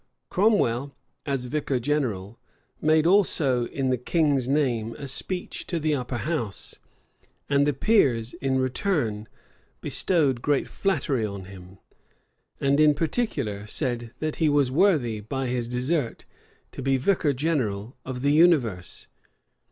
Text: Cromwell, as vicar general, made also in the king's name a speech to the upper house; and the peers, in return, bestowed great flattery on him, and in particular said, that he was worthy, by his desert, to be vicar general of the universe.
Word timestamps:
Cromwell, 0.31 0.95
as 1.27 1.45
vicar 1.45 1.79
general, 1.79 2.39
made 2.81 3.05
also 3.05 3.67
in 3.67 3.91
the 3.91 3.99
king's 3.99 4.47
name 4.47 4.95
a 4.95 5.07
speech 5.07 5.67
to 5.67 5.77
the 5.79 5.93
upper 5.93 6.17
house; 6.17 6.79
and 7.47 7.67
the 7.67 7.73
peers, 7.73 8.33
in 8.33 8.57
return, 8.57 9.27
bestowed 9.79 10.41
great 10.41 10.67
flattery 10.67 11.23
on 11.23 11.45
him, 11.45 11.77
and 12.59 12.79
in 12.79 12.95
particular 12.95 13.67
said, 13.67 14.11
that 14.17 14.37
he 14.37 14.49
was 14.49 14.71
worthy, 14.71 15.19
by 15.19 15.45
his 15.45 15.67
desert, 15.67 16.25
to 16.71 16.81
be 16.81 16.97
vicar 16.97 17.31
general 17.31 17.95
of 18.03 18.23
the 18.23 18.31
universe. 18.31 19.05